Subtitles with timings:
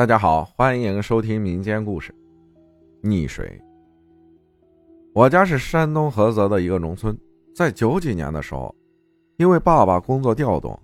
[0.00, 2.10] 大家好，欢迎收听民间故事。
[3.02, 3.60] 溺水。
[5.12, 7.14] 我家是山东菏泽的一个农村，
[7.54, 8.74] 在九几年的时候，
[9.36, 10.80] 因为爸爸工作调动，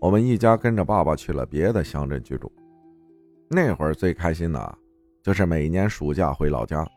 [0.00, 2.50] 我们一家跟着爸爸去了别的乡镇居住。
[3.50, 4.78] 那会儿最开心的，
[5.22, 6.88] 就是每年暑假回老家，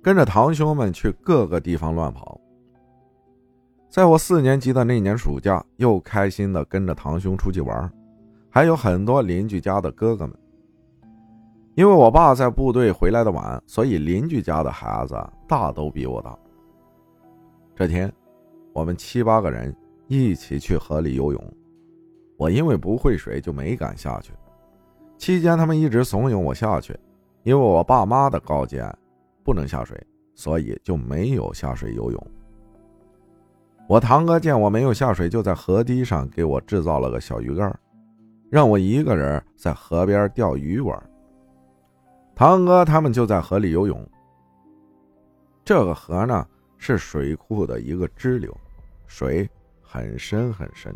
[0.00, 2.40] 跟着堂兄们去各个地方乱跑。
[3.90, 7.92] 在我四年级的那年暑假，又开心的跟着堂兄出去玩，
[8.50, 10.38] 还有很多邻居家的哥哥们。
[11.74, 15.16] 因为我爸在部队回来的晚，所以邻居家的孩子
[15.48, 16.38] 大都比我大。
[17.74, 18.12] 这天，
[18.72, 19.74] 我们七八个人
[20.06, 21.54] 一起去河里游泳，
[22.36, 24.32] 我因为不会水就没敢下去。
[25.18, 26.96] 期间他们一直怂恿我下去，
[27.42, 28.88] 因为我爸妈的告诫，
[29.42, 30.00] 不能下水，
[30.36, 32.26] 所以就没有下水游泳。
[33.88, 37.76] 我堂哥见我没有下水，就在河堤上给我制造了个小鱼竿，
[38.48, 41.10] 让我一个人在河边钓鱼玩。
[42.34, 44.04] 堂哥他们就在河里游泳。
[45.64, 46.46] 这个河呢
[46.78, 48.54] 是水库的一个支流，
[49.06, 49.48] 水
[49.80, 50.94] 很深很深。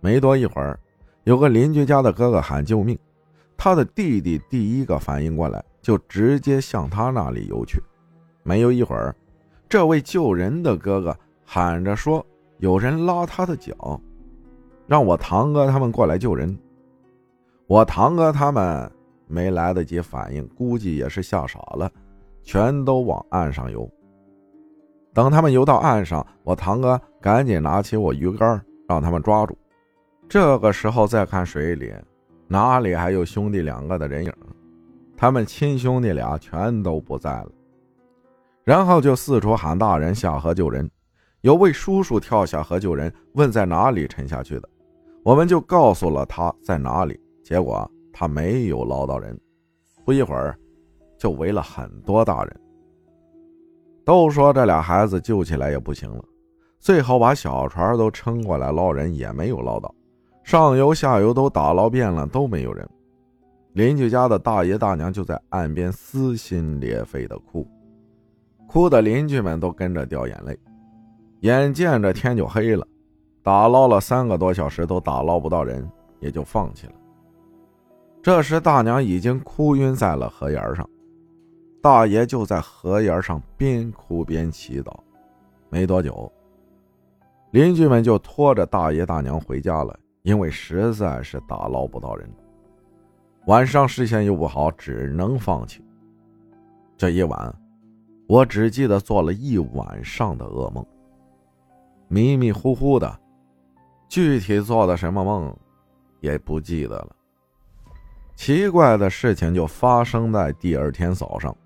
[0.00, 0.78] 没多一会儿，
[1.24, 2.98] 有个邻居家的哥哥喊救命，
[3.58, 7.78] 他的弟弟第一个反应过来，就直接向他那里游去。
[8.42, 9.14] 没有一会儿，
[9.68, 11.14] 这位救人的哥哥
[11.44, 12.24] 喊着说
[12.58, 14.00] ：“有人拉他的脚，
[14.86, 16.56] 让我堂哥他们过来救人。”
[17.68, 18.90] 我堂哥他们。
[19.26, 21.90] 没来得及反应，估计也是吓傻了，
[22.42, 23.90] 全都往岸上游。
[25.12, 29.56] 等他们游到岸上，我堂哥赶紧拿起我鱼竿，让他们抓住。
[30.28, 31.92] 这个时候再看水里，
[32.46, 34.32] 哪里还有兄弟两个的人影？
[35.16, 37.50] 他们亲兄弟俩全都不在了。
[38.62, 40.90] 然后就四处喊大人下河救人。
[41.40, 44.68] 有位叔叔跳下河救人，问在哪里沉下去的，
[45.24, 47.18] 我们就告诉了他在哪里。
[47.42, 47.90] 结果。
[48.18, 49.38] 他没有捞到人，
[50.02, 50.58] 不一会儿，
[51.18, 52.60] 就围了很多大人。
[54.06, 56.24] 都说这俩孩子救起来也不行了，
[56.78, 59.94] 最后把小船都撑过来捞人，也没有捞到。
[60.42, 62.88] 上游下游都打捞遍了，都没有人。
[63.74, 67.68] 邻居家的大爷大娘就在岸边撕心裂肺的哭，
[68.66, 70.58] 哭的邻居们都跟着掉眼泪。
[71.40, 72.86] 眼见着天就黑了，
[73.42, 75.86] 打捞了三个多小时都打捞不到人，
[76.20, 76.94] 也就放弃了。
[78.26, 80.84] 这时，大娘已经哭晕在了河沿上，
[81.80, 84.92] 大爷就在河沿上边哭边祈祷。
[85.70, 86.28] 没多久，
[87.52, 92.28] 邻居们就拖着大爷大娘回家了，因为实在是打捞不到人。
[93.46, 95.80] 晚上视线又不好，只能放弃。
[96.96, 97.54] 这一晚，
[98.26, 100.84] 我只记得做了一晚上的噩梦，
[102.08, 103.20] 迷迷糊糊的，
[104.08, 105.56] 具体做的什么梦，
[106.18, 107.14] 也不记得了。
[108.36, 111.56] 奇怪的事情就发生在第二天早上，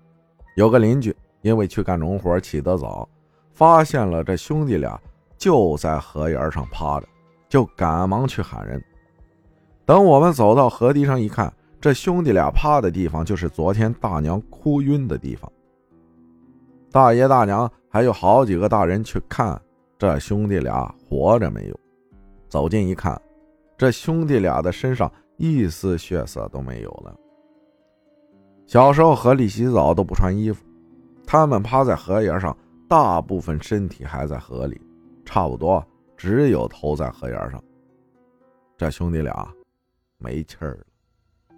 [0.55, 3.07] 有个邻居因为去干农活起得早，
[3.51, 4.99] 发现了这兄弟俩
[5.37, 7.07] 就在河沿上趴着，
[7.49, 8.81] 就赶忙去喊人。
[9.85, 15.51] 等我们走到河堤上一看，这兄弟俩趴的地方就是昨天大娘哭晕的地方。
[16.89, 19.61] 大爷大娘还有好几个大人去看
[19.99, 21.79] 这兄弟俩活着没有，
[22.47, 23.21] 走近一看，
[23.81, 25.11] 这兄弟俩的身上。
[25.37, 27.17] 一丝血色都没有了。
[28.67, 30.63] 小时候河里洗澡都不穿衣服，
[31.25, 32.55] 他们趴在河沿上，
[32.87, 34.79] 大部分身体还在河里，
[35.25, 35.83] 差不多
[36.15, 37.59] 只有头在河沿上。
[38.77, 39.51] 这兄弟俩
[40.19, 41.55] 没气儿了。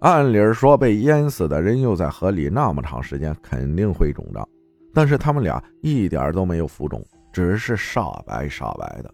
[0.00, 4.46] 按理说被淹死的人又在河里那么长时间，肯定会肿胀，
[4.92, 9.10] 但是他们俩一点都没有浮肿，只是煞白煞白的。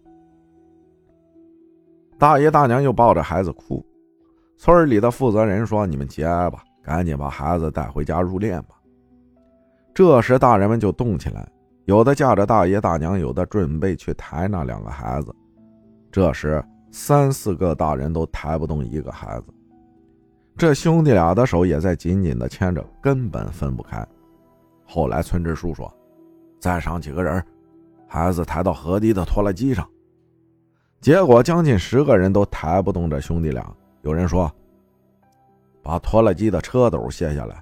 [2.23, 3.85] 大爷大娘又抱着孩子哭，
[4.57, 8.77] 村里的负责人说：“你们节哀吧，赶紧把孩子带回家入殓吧。”
[9.93, 11.45] 这时大人们就动起来，
[11.85, 15.35] 有的架着大爷大娘，有的准备去抬那两个孩子。
[16.13, 19.47] 这时三四个大人都抬不动一个孩子，
[20.57, 24.07] 这兄弟俩的手也在紧紧的牵着，根本分不开。
[24.87, 25.93] 后来村支书说
[26.61, 27.45] ：“再上几个人，
[28.07, 29.85] 孩子抬到河堤的拖拉机上。”
[31.03, 33.69] 结果将近十个人都抬不动这兄弟俩。
[34.03, 34.49] 有人说
[35.83, 37.61] ：“把拖拉机的车斗卸下来，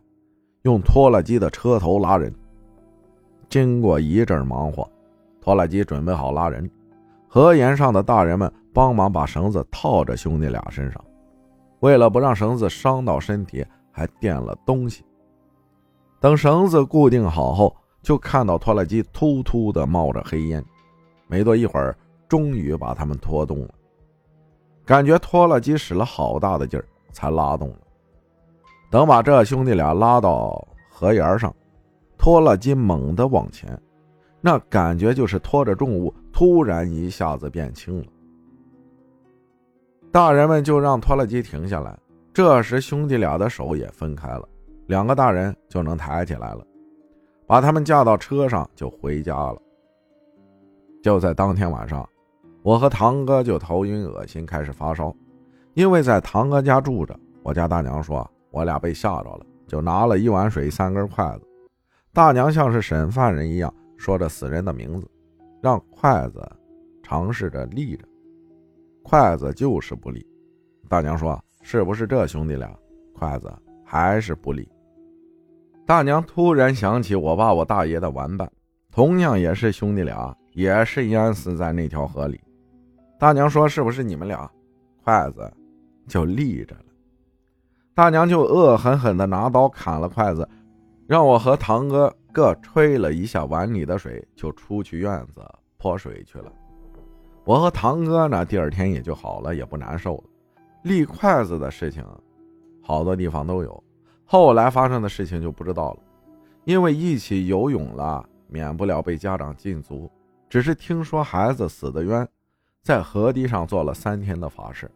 [0.62, 2.30] 用拖拉机的车头拉人。”
[3.48, 4.86] 经过一阵忙活，
[5.40, 6.70] 拖拉机准备好拉人，
[7.28, 11.02] 河沿上的大人们帮忙把绳子套着兄弟俩身上。
[11.80, 15.02] 为了不让绳子伤到身体，还垫了东西。
[16.20, 20.62] 等绳子固定好后，就看到拖拉机突突的冒着黑烟。
[21.26, 21.96] 没多一会儿。
[22.30, 23.74] 终于把他们拖动了，
[24.86, 27.78] 感觉拖拉机使了好大的劲儿，才拉动了。
[28.88, 31.52] 等把这兄弟俩拉到河沿上，
[32.16, 33.76] 拖拉机，猛地往前，
[34.40, 38.06] 那感觉就是拖着重物，突然一下子变轻了。
[40.12, 41.98] 大人们就让拖拉机停下来。
[42.32, 44.48] 这时，兄弟俩的手也分开了，
[44.86, 46.64] 两个大人就能抬起来了，
[47.44, 49.60] 把他们架到车上就回家了。
[51.02, 52.06] 就在当天晚上，
[52.62, 55.14] 我和堂哥就头晕恶心，开始发烧。
[55.74, 61.46] 因为在堂哥家住着，我家大娘说我俩被吓着了，就拿了一碗水、三根筷子。
[62.12, 65.10] 大娘像是审犯人一样说着死人的名字，
[65.62, 66.46] 让筷子
[67.02, 68.04] 尝试着立着，
[69.02, 70.26] 筷子就是不立。
[70.88, 72.70] 大娘说：“是不是这兄弟俩？”
[73.14, 73.50] 筷子
[73.84, 74.68] 还是不立。
[75.86, 78.50] 大娘突然想起我爸我大爷的玩伴，
[78.90, 80.36] 同样也是兄弟俩。
[80.52, 82.40] 也是淹死在那条河里。
[83.20, 84.50] 大娘说：“是不是你们俩？”
[85.04, 85.52] 筷子
[86.08, 86.84] 就立着了。
[87.92, 90.48] 大娘就恶狠狠地拿刀砍了筷子，
[91.06, 95.44] 让我和堂哥各吹了一下碗里的水，就出去院子
[95.76, 96.50] 泼水去了。
[97.44, 100.24] 我和堂哥呢，第二天也就好了，也不难受了。
[100.84, 102.02] 立筷子的事情，
[102.80, 103.84] 好多地方都有。
[104.24, 105.98] 后来发生的事情就不知道了，
[106.64, 110.10] 因为一起游泳了，免不了被家长禁足。
[110.48, 112.26] 只是听说孩子死的冤，
[112.82, 114.90] 在河堤上做了三天的法事，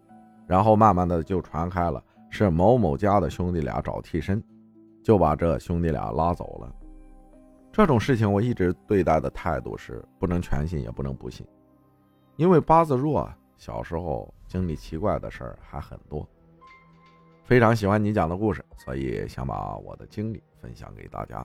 [0.46, 4.42] 然后慢慢的就传开了，是某某家的兄弟俩找替身，
[5.02, 6.74] 就把这兄弟俩拉走了。
[7.70, 11.46] 这种事情我一直对待的态度是不能全信也不能不信，
[12.36, 16.26] 因为八字弱，小时候经历奇怪的事儿还很多。
[17.44, 21.44] 非常喜欢你讲的故事，所以想把我的经历分享给大家。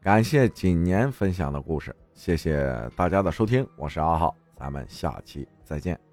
[0.00, 6.11] 感谢锦年分享的故事，谢谢大家的收听，我是阿浩，咱们下期再见。